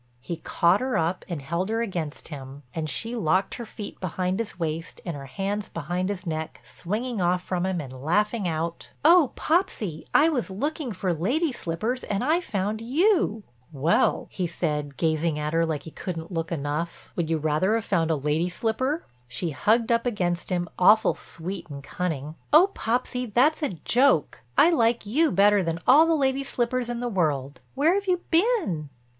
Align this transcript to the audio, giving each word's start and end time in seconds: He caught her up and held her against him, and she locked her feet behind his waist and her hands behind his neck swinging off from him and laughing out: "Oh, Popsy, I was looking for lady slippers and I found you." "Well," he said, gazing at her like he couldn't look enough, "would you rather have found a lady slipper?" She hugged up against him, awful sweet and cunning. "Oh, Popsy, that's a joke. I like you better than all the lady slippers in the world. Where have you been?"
He 0.19 0.37
caught 0.37 0.81
her 0.81 0.97
up 0.97 1.23
and 1.29 1.43
held 1.43 1.69
her 1.69 1.83
against 1.83 2.29
him, 2.29 2.63
and 2.73 2.89
she 2.89 3.15
locked 3.15 3.53
her 3.53 3.67
feet 3.67 3.99
behind 3.99 4.39
his 4.39 4.57
waist 4.57 4.99
and 5.05 5.15
her 5.15 5.27
hands 5.27 5.69
behind 5.69 6.09
his 6.09 6.25
neck 6.25 6.59
swinging 6.65 7.21
off 7.21 7.43
from 7.43 7.67
him 7.67 7.79
and 7.79 7.93
laughing 7.93 8.47
out: 8.47 8.89
"Oh, 9.05 9.31
Popsy, 9.35 10.07
I 10.11 10.27
was 10.27 10.49
looking 10.49 10.91
for 10.91 11.13
lady 11.13 11.51
slippers 11.51 12.03
and 12.03 12.23
I 12.23 12.41
found 12.41 12.81
you." 12.81 13.43
"Well," 13.71 14.25
he 14.31 14.47
said, 14.47 14.97
gazing 14.97 15.37
at 15.37 15.53
her 15.53 15.67
like 15.67 15.83
he 15.83 15.91
couldn't 15.91 16.31
look 16.31 16.51
enough, 16.51 17.11
"would 17.15 17.29
you 17.29 17.37
rather 17.37 17.75
have 17.75 17.85
found 17.85 18.09
a 18.09 18.15
lady 18.15 18.49
slipper?" 18.49 19.05
She 19.27 19.51
hugged 19.51 19.91
up 19.91 20.07
against 20.07 20.49
him, 20.49 20.67
awful 20.79 21.13
sweet 21.13 21.69
and 21.69 21.83
cunning. 21.83 22.33
"Oh, 22.51 22.71
Popsy, 22.73 23.27
that's 23.27 23.61
a 23.61 23.69
joke. 23.85 24.41
I 24.57 24.71
like 24.71 25.05
you 25.05 25.31
better 25.31 25.61
than 25.61 25.77
all 25.85 26.07
the 26.07 26.15
lady 26.15 26.43
slippers 26.43 26.89
in 26.89 27.01
the 27.01 27.07
world. 27.07 27.61
Where 27.75 27.93
have 27.93 28.07
you 28.07 28.21
been?" 28.31 28.89